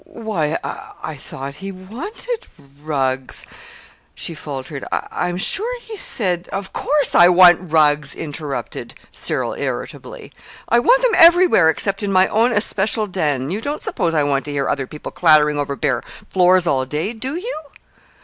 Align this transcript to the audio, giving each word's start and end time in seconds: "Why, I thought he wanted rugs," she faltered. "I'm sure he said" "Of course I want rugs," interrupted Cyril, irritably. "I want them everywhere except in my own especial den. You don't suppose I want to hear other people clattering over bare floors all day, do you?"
"Why, 0.03 0.57
I 0.63 1.15
thought 1.15 1.57
he 1.57 1.71
wanted 1.71 2.47
rugs," 2.81 3.45
she 4.15 4.33
faltered. 4.33 4.83
"I'm 4.91 5.37
sure 5.37 5.79
he 5.81 5.95
said" 5.95 6.49
"Of 6.51 6.73
course 6.73 7.13
I 7.13 7.27
want 7.27 7.71
rugs," 7.71 8.15
interrupted 8.15 8.95
Cyril, 9.11 9.53
irritably. 9.53 10.33
"I 10.67 10.79
want 10.79 11.03
them 11.03 11.13
everywhere 11.13 11.69
except 11.69 12.01
in 12.01 12.11
my 12.11 12.25
own 12.29 12.51
especial 12.51 13.05
den. 13.05 13.51
You 13.51 13.61
don't 13.61 13.83
suppose 13.83 14.15
I 14.15 14.23
want 14.23 14.43
to 14.45 14.51
hear 14.51 14.67
other 14.67 14.87
people 14.87 15.11
clattering 15.11 15.59
over 15.59 15.75
bare 15.75 16.01
floors 16.31 16.65
all 16.65 16.83
day, 16.83 17.13
do 17.13 17.35
you?" 17.35 17.59